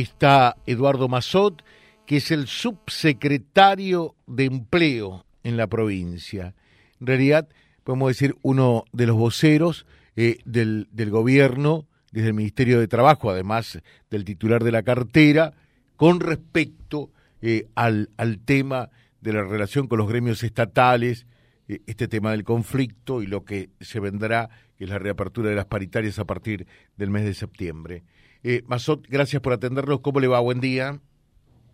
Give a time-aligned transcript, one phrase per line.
[0.00, 1.62] está Eduardo Mazot,
[2.06, 6.54] que es el subsecretario de Empleo en la provincia.
[7.00, 7.48] En realidad,
[7.84, 9.86] podemos decir, uno de los voceros
[10.16, 13.78] eh, del, del gobierno, desde el Ministerio de Trabajo, además
[14.10, 15.52] del titular de la cartera,
[15.96, 17.10] con respecto
[17.42, 18.90] eh, al, al tema
[19.20, 21.26] de la relación con los gremios estatales,
[21.68, 25.56] eh, este tema del conflicto y lo que se vendrá, que es la reapertura de
[25.56, 26.66] las paritarias a partir
[26.96, 28.04] del mes de septiembre.
[28.48, 29.98] Eh, Mazot, gracias por atendernos.
[30.02, 30.38] ¿Cómo le va?
[30.38, 31.00] Buen día.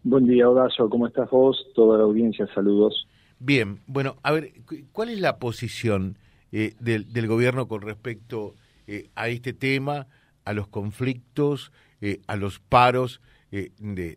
[0.05, 0.89] Buen día, Horacio.
[0.89, 1.67] ¿Cómo estás vos?
[1.75, 3.07] Toda la audiencia, saludos.
[3.39, 4.53] Bien, bueno, a ver,
[4.93, 6.17] ¿cuál es la posición
[6.51, 8.55] eh, del, del, gobierno con respecto
[8.87, 10.07] eh, a este tema,
[10.47, 13.71] a los conflictos, eh, a los paros de,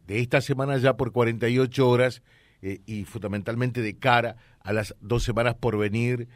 [0.08, 2.24] de, esta semana ya por 48 horas
[2.62, 6.30] y fundamentalmente de cara a las dos semanas por venir,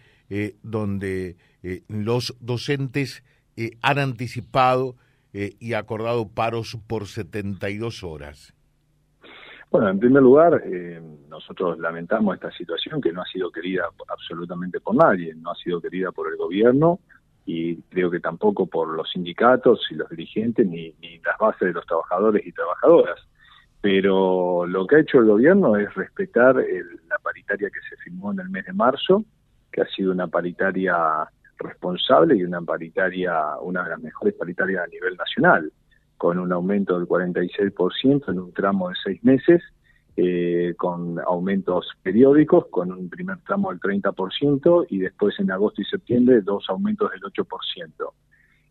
[0.63, 1.37] donde
[1.87, 3.23] los docentes
[3.81, 4.97] han anticipado
[5.33, 8.53] y acordado paros por 72 horas?
[9.71, 14.79] Bueno, en primer lugar, eh, nosotros lamentamos esta situación que no ha sido querida absolutamente
[14.79, 16.99] por nadie, no ha sido querida por el gobierno
[17.45, 21.73] y creo que tampoco por los sindicatos y los dirigentes ni, ni las bases de
[21.73, 23.19] los trabajadores y trabajadoras.
[23.81, 28.31] Pero lo que ha hecho el gobierno es respetar el, la paritaria que se firmó
[28.31, 29.23] en el mes de marzo,
[29.71, 34.87] que ha sido una paritaria responsable y una paritaria, una de las mejores paritarias a
[34.87, 35.71] nivel nacional
[36.19, 39.63] con un aumento del 46% en un tramo de seis meses,
[40.17, 45.85] eh, con aumentos periódicos, con un primer tramo del 30% y después en agosto y
[45.85, 48.13] septiembre dos aumentos del 8%.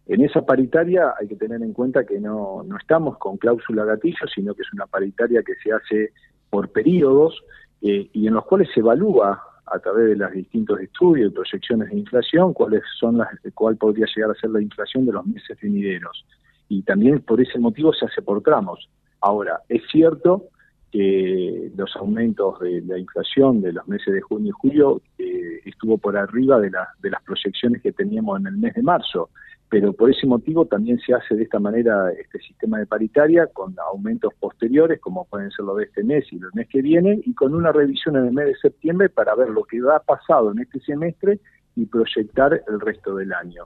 [0.08, 4.26] En esa paritaria hay que tener en cuenta que no, no estamos con cláusula gatillo,
[4.34, 6.12] sino que es una paritaria que se hace
[6.50, 7.42] por periodos
[7.80, 11.90] eh, y en los cuales se evalúa a través de los distintos estudios y proyecciones
[11.90, 15.58] de inflación cuáles son las, cuál podría llegar a ser la inflación de los meses
[15.60, 16.24] venideros
[16.68, 18.88] y también por ese motivo se hace por tramos.
[19.20, 20.48] Ahora, es cierto
[20.90, 25.98] que los aumentos de la inflación de los meses de junio y julio eh, estuvo
[25.98, 29.30] por arriba de, la, de las proyecciones que teníamos en el mes de marzo,
[29.68, 33.74] pero por ese motivo también se hace de esta manera este sistema de paritaria con
[33.92, 37.34] aumentos posteriores, como pueden ser los de este mes y los mes que viene, y
[37.34, 40.60] con una revisión en el mes de septiembre para ver lo que ha pasado en
[40.60, 41.40] este semestre
[41.76, 43.64] y proyectar el resto del año.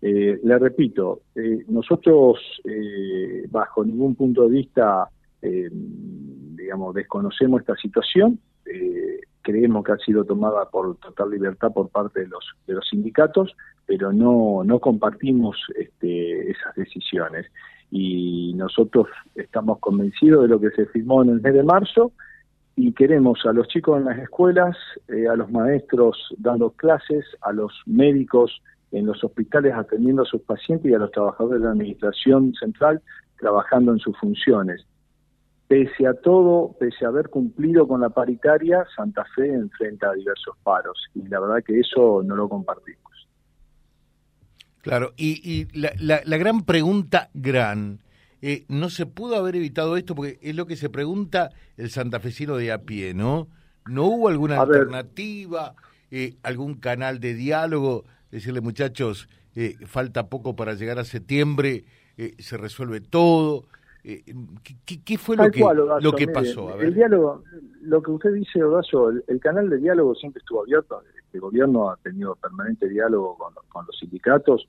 [0.00, 5.08] Eh, le repito, eh, nosotros eh, bajo ningún punto de vista,
[6.66, 12.22] digamos, desconocemos esta situación, eh, creemos que ha sido tomada por total libertad por parte
[12.22, 13.54] de los, de los sindicatos,
[13.86, 17.46] pero no, no compartimos este, esas decisiones.
[17.92, 19.06] Y nosotros
[19.36, 22.10] estamos convencidos de lo que se firmó en el mes de marzo
[22.74, 27.52] y queremos a los chicos en las escuelas, eh, a los maestros dando clases, a
[27.52, 28.60] los médicos
[28.90, 33.00] en los hospitales atendiendo a sus pacientes y a los trabajadores de la Administración Central
[33.38, 34.84] trabajando en sus funciones.
[35.68, 40.56] Pese a todo, pese a haber cumplido con la paritaria, Santa Fe enfrenta a diversos
[40.62, 43.28] paros y la verdad que eso no lo compartimos.
[44.82, 47.98] Claro, y, y la, la, la, gran pregunta gran,
[48.40, 52.56] eh, no se pudo haber evitado esto porque es lo que se pregunta el santafesino
[52.56, 53.48] de a pie, ¿no?
[53.86, 55.74] ¿No hubo alguna a alternativa,
[56.12, 58.04] eh, algún canal de diálogo?
[58.30, 61.84] decirle muchachos, eh, falta poco para llegar a septiembre,
[62.16, 63.66] eh, se resuelve todo.
[64.08, 64.22] Eh,
[64.84, 66.68] ¿qué, ¿qué, fue lo que, cual, lo que pasó?
[66.68, 66.86] A ver.
[66.86, 67.42] El diálogo,
[67.82, 71.02] lo que usted dice, Horacio, el, el, canal de diálogo siempre estuvo abierto.
[71.32, 74.68] El gobierno ha tenido permanente diálogo con, con los sindicatos,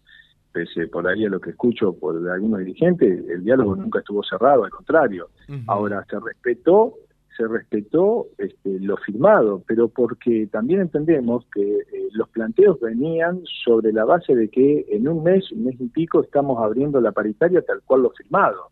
[0.51, 4.63] pese por ahí a lo que escucho por algunos dirigentes, el diálogo nunca estuvo cerrado,
[4.63, 5.29] al contrario.
[5.47, 5.63] Uh -huh.
[5.67, 6.95] Ahora se respetó
[7.37, 13.93] se respetó este, lo firmado, pero porque también entendemos que eh, los planteos venían sobre
[13.93, 17.61] la base de que en un mes, un mes y pico, estamos abriendo la paritaria
[17.61, 18.71] tal cual lo firmado.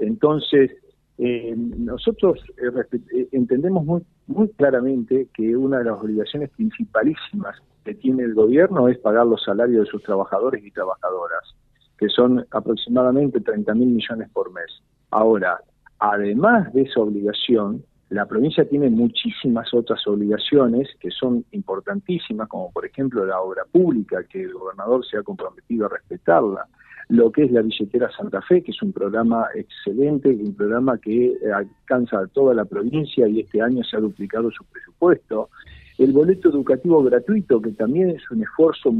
[0.00, 0.70] Entonces,
[1.18, 8.24] eh, nosotros eh, entendemos muy, muy claramente que una de las obligaciones principalísimas que tiene
[8.24, 11.54] el gobierno es pagar los salarios de sus trabajadores y trabajadoras,
[11.98, 14.82] que son aproximadamente 30 mil millones por mes.
[15.10, 15.60] Ahora,
[15.98, 22.86] además de esa obligación, la provincia tiene muchísimas otras obligaciones que son importantísimas, como por
[22.86, 26.66] ejemplo la obra pública, que el gobernador se ha comprometido a respetarla,
[27.10, 31.34] lo que es la billetera Santa Fe, que es un programa excelente, un programa que
[31.52, 35.50] alcanza a toda la provincia y este año se ha duplicado su presupuesto,
[35.98, 38.94] el boleto educativo gratuito, que también es un esfuerzo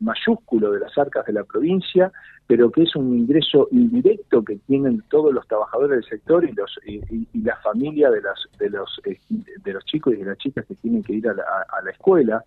[0.00, 2.12] mayúsculo de las arcas de la provincia,
[2.46, 6.78] pero que es un ingreso indirecto que tienen todos los trabajadores del sector y los
[6.86, 7.00] y,
[7.32, 10.74] y la familia de los de los de los chicos y de las chicas que
[10.76, 11.34] tienen que ir a
[11.82, 12.44] la escuela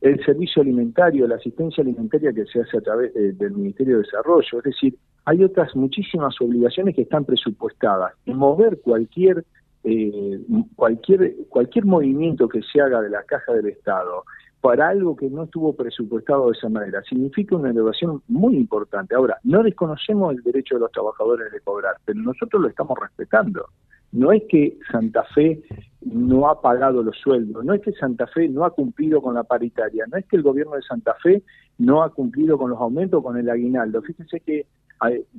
[0.00, 4.58] el servicio alimentario, la asistencia alimentaria que se hace a través del Ministerio de Desarrollo.
[4.58, 8.12] Es decir, hay otras muchísimas obligaciones que están presupuestadas.
[8.24, 9.44] Y mover cualquier,
[9.84, 10.40] eh,
[10.76, 14.24] cualquier, cualquier movimiento que se haga de la caja del Estado
[14.60, 19.14] para algo que no estuvo presupuestado de esa manera significa una elevación muy importante.
[19.14, 23.66] Ahora, no desconocemos el derecho de los trabajadores de cobrar, pero nosotros lo estamos respetando.
[24.12, 25.62] No es que Santa Fe
[26.00, 29.44] no ha pagado los sueldos, no es que Santa Fe no ha cumplido con la
[29.44, 31.42] paritaria, no es que el gobierno de Santa Fe
[31.76, 34.00] no ha cumplido con los aumentos, con el aguinaldo.
[34.02, 34.66] Fíjense que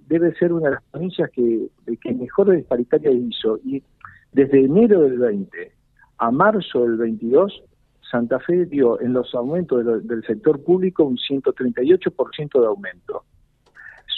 [0.08, 1.68] debe ser una de las provincias que,
[2.02, 3.60] que mejor paritaria hizo.
[3.64, 3.84] Y
[4.32, 5.72] desde enero del 20
[6.20, 7.64] a marzo del 22,
[8.10, 13.24] Santa Fe dio en los aumentos del sector público un 138% de aumento.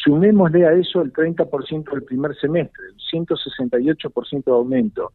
[0.03, 5.11] Sumémosle a eso el 30% del primer semestre, un 168% de aumento,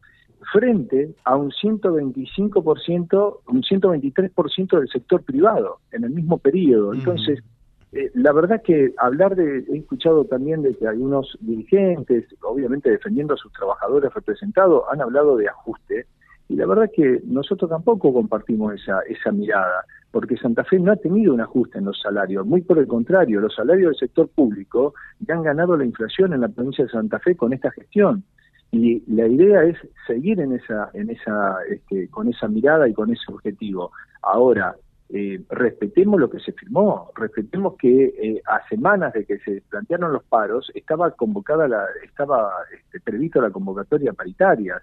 [0.51, 6.93] frente a un 125%, un 123% del sector privado en el mismo periodo.
[6.93, 7.43] Entonces,
[7.91, 13.33] eh, la verdad que hablar de, he escuchado también de que algunos dirigentes, obviamente defendiendo
[13.33, 16.05] a sus trabajadores representados, han hablado de ajuste,
[16.49, 20.95] y la verdad que nosotros tampoco compartimos esa, esa mirada porque Santa Fe no ha
[20.95, 24.93] tenido un ajuste en los salarios, muy por el contrario, los salarios del sector público
[25.19, 28.23] ya han ganado la inflación en la provincia de Santa Fe con esta gestión.
[28.71, 33.11] Y la idea es seguir en esa, en esa, este, con esa mirada y con
[33.11, 33.91] ese objetivo.
[34.21, 34.75] Ahora,
[35.09, 40.11] eh, respetemos lo que se firmó, respetemos que eh, a semanas de que se plantearon
[40.11, 44.81] los paros estaba convocada la, estaba este, prevista la convocatoria paritaria.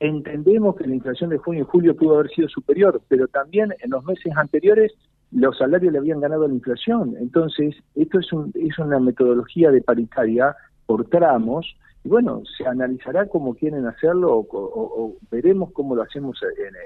[0.00, 3.90] Entendemos que la inflación de junio y julio pudo haber sido superior, pero también en
[3.90, 4.92] los meses anteriores
[5.30, 7.14] los salarios le habían ganado a la inflación.
[7.20, 10.56] Entonces, esto es, un, es una metodología de paritaria
[10.86, 16.40] por tramos, y bueno, se analizará cómo quieren hacerlo o, veremos cómo lo hacemos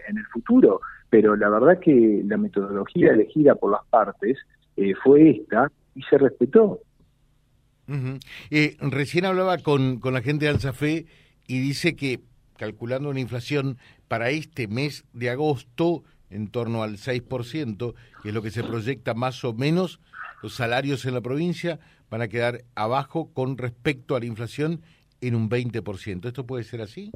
[0.08, 4.38] en, el futuro, pero la verdad que la metodología elegida por las partes
[4.76, 6.80] eh, fue esta y se respetó.
[8.50, 11.06] eh, recién hablaba con, con la gente de Alzafé
[11.46, 12.20] y dice que
[12.56, 13.78] calculando una inflación
[14.08, 19.14] para este mes de agosto en torno al 6%, que es lo que se proyecta
[19.14, 20.00] más o menos,
[20.42, 21.78] los salarios en la provincia
[22.10, 24.82] van a quedar abajo con respecto a la inflación
[25.20, 26.26] en un 20%.
[26.26, 27.10] ¿Esto puede ser así?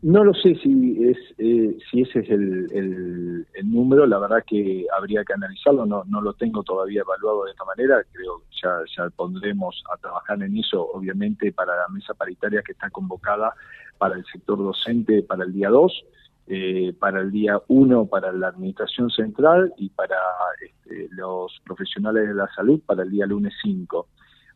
[0.00, 4.86] No lo sé si es eh, si ese es el, el, número, la verdad que
[4.96, 8.56] habría que analizarlo, no, no lo tengo todavía evaluado de esta manera, creo que
[8.96, 13.54] ya pondremos a trabajar en eso, obviamente, para la mesa paritaria que está convocada
[13.98, 16.04] para el sector docente para el día 2,
[16.46, 20.16] eh, para el día 1 para la Administración Central y para
[20.64, 24.06] este, los profesionales de la salud para el día lunes 5.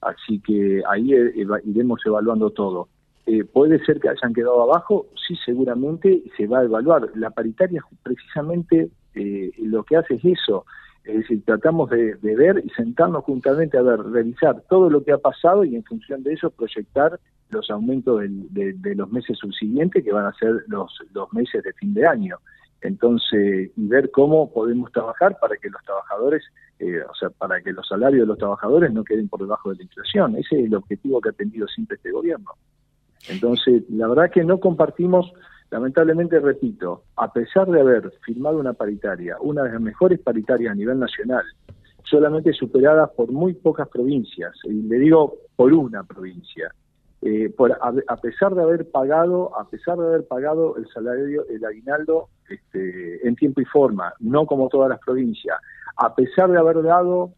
[0.01, 1.33] Así que ahí eh,
[1.65, 2.89] iremos evaluando todo.
[3.25, 5.07] Eh, ¿Puede ser que hayan quedado abajo?
[5.27, 7.11] Sí, seguramente se va a evaluar.
[7.15, 10.65] La paritaria precisamente eh, lo que hace es eso.
[11.05, 15.19] Es decir, tratamos de, ver y sentarnos juntamente a ver, revisar todo lo que ha
[15.19, 17.19] pasado y en función de eso proyectar
[17.51, 21.93] los aumentos de, los meses subsiguientes que van a ser los, los meses de fin
[21.93, 22.39] de año.
[22.83, 26.43] Entonces, y ver cómo podemos trabajar para que los trabajadores,
[26.81, 29.77] eh, o sea, para que los salarios de los trabajadores no queden por debajo de
[29.77, 30.37] la inflación.
[30.37, 32.51] Ese es el objetivo que ha tenido siempre este gobierno.
[33.29, 35.33] Entonces, la verdad que no compartimos,
[35.73, 40.75] lamentablemente, repito, a pesar de haber firmado una paritaria, una de las mejores paritarias a
[40.75, 41.43] nivel nacional,
[42.05, 46.71] solamente superada por muy pocas provincias, y le digo por una provincia,
[47.23, 51.65] eh, por, a, pesar de haber pagado, a pesar de haber pagado el salario, el
[51.65, 55.57] aguinaldo este, en tiempo y forma, no como todas las provincias,
[55.97, 57.33] a pesar de haber dado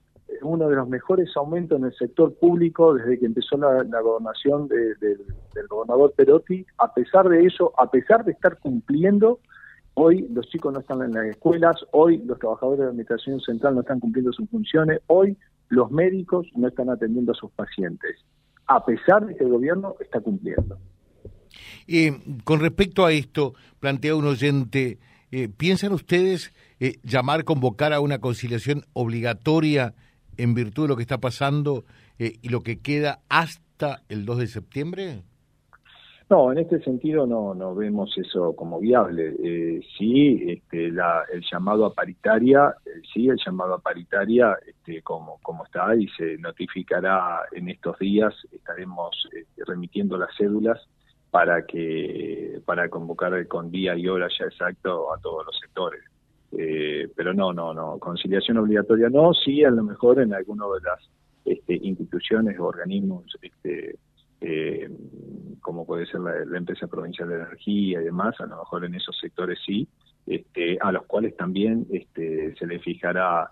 [0.46, 5.68] uno de los mejores aumentos en el sector público desde que empezó la, gobernación del
[5.68, 6.66] gobernador Perotti.
[6.78, 9.40] A pesar de eso, a pesar de estar cumpliendo,
[9.94, 13.74] hoy los chicos no están en las escuelas, hoy los trabajadores de la Administración Central
[13.74, 15.36] no están cumpliendo sus funciones, hoy
[15.68, 18.16] los médicos no están atendiendo a sus pacientes,
[18.66, 20.78] a pesar de que el gobierno está cumpliendo.
[22.44, 24.98] Con respecto a esto, plantea un oyente,
[25.30, 29.94] eh, ¿piensan ustedes eh, llamar, convocar a una conciliación obligatoria
[30.36, 31.84] en virtud de lo que está pasando
[32.18, 35.22] eh, y lo que queda hasta el 2 de septiembre?
[36.30, 39.34] No, en este sentido no, no vemos eso como viable.
[39.42, 45.02] Eh, sí, este, la, el llamado a paritaria, eh, sí, el llamado a paritaria, este,
[45.02, 50.80] como, como está y se notificará en estos días, estaremos este, remitiendo las cédulas
[51.30, 56.00] para que para convocar con día y hora ya exacto a todos los sectores.
[56.56, 60.80] Eh, pero no, no, no, conciliación obligatoria no, sí, a lo mejor en alguna de
[60.82, 61.10] las
[61.44, 63.96] este, instituciones o organismos, este,
[64.40, 64.88] eh,
[65.60, 69.18] como puede ser la, empresa provincial de energía y demás, a lo mejor en esos
[69.18, 69.88] sectores sí,
[70.26, 73.50] este, a los cuales también se les fijará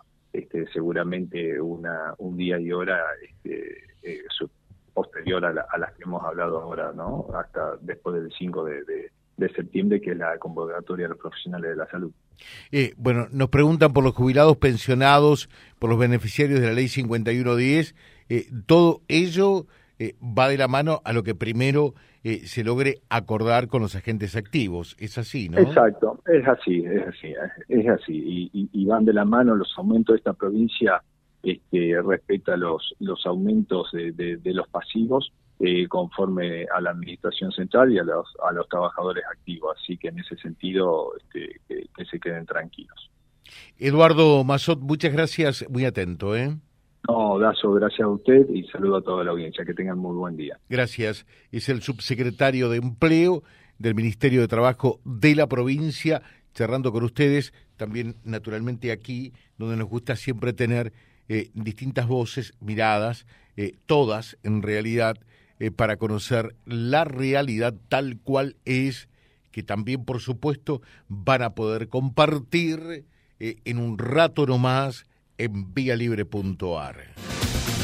[0.72, 2.98] seguramente una, un día y hora
[3.44, 4.24] eh,
[4.94, 7.26] posterior a, las que hemos hablado ahora, ¿no?
[7.34, 9.01] Hasta después del 5 de,
[9.50, 12.12] septiembre, que es la convocatoria de los profesionales de la salud.
[12.70, 17.94] Eh, bueno, nos preguntan por los jubilados pensionados, por los beneficiarios de la ley 5110.
[18.28, 19.66] Eh, todo ello
[19.98, 21.94] eh, va de la mano a lo que primero
[22.24, 24.96] eh, se logre acordar con los agentes activos.
[24.98, 25.58] Es así, ¿no?
[25.58, 27.34] Exacto, es así, es así,
[27.68, 28.50] es así.
[28.52, 31.02] Y, van de la mano los aumentos de esta provincia
[31.42, 37.92] este, respecto a los, los aumentos de, los pasivos eh, conforme a la administración central
[37.92, 39.76] y a los, a los trabajadores activos.
[39.80, 43.10] Así que en ese sentido, este, que, se queden tranquilos.
[43.78, 46.56] Eduardo Mazot, muchas gracias, muy atento, ¿eh?
[47.08, 49.64] No, Dazo, gracias a usted y saludo a toda la audiencia.
[49.64, 50.56] Que tengan muy buen día.
[50.68, 51.26] Gracias.
[51.50, 53.42] Es el subsecretario de Empleo
[53.78, 56.22] del Ministerio de Trabajo de la provincia,
[56.54, 60.92] cerrando con ustedes, también naturalmente aquí, donde nos gusta siempre tener
[61.28, 65.16] eh, distintas voces, miradas, eh, todas en realidad,
[65.62, 69.08] eh, para conocer la realidad tal cual es,
[69.52, 73.06] que también, por supuesto, van a poder compartir
[73.38, 75.04] en un rato nomás
[75.38, 76.96] en vialibre.ar.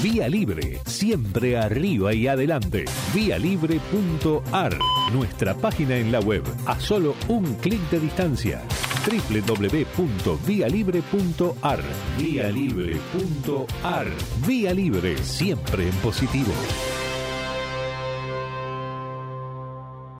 [0.02, 2.84] Vía Libre, siempre arriba y adelante.
[3.14, 4.76] Vialibre.ar,
[5.12, 8.62] nuestra página en la web, a solo un clic de distancia.
[9.06, 11.80] www.vialibre.ar.
[12.18, 14.06] Vialibre.ar.
[14.46, 16.52] Vía Libre, siempre en positivo.